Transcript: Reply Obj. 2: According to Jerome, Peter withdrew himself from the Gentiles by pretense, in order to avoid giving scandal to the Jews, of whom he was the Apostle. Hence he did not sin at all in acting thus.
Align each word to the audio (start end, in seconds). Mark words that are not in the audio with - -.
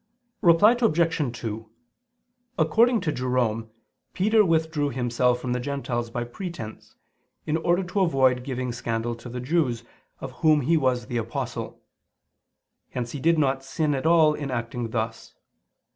Reply 0.41 0.75
Obj. 0.81 1.37
2: 1.39 1.69
According 2.57 3.01
to 3.01 3.11
Jerome, 3.11 3.69
Peter 4.13 4.43
withdrew 4.43 4.89
himself 4.89 5.39
from 5.39 5.53
the 5.53 5.59
Gentiles 5.59 6.09
by 6.09 6.23
pretense, 6.23 6.95
in 7.45 7.55
order 7.57 7.83
to 7.83 7.99
avoid 7.99 8.43
giving 8.43 8.71
scandal 8.71 9.13
to 9.13 9.29
the 9.29 9.39
Jews, 9.39 9.83
of 10.19 10.31
whom 10.41 10.61
he 10.61 10.75
was 10.75 11.05
the 11.05 11.17
Apostle. 11.17 11.83
Hence 12.89 13.11
he 13.11 13.19
did 13.19 13.37
not 13.37 13.63
sin 13.63 13.93
at 13.93 14.07
all 14.07 14.33
in 14.33 14.49
acting 14.49 14.89
thus. 14.89 15.35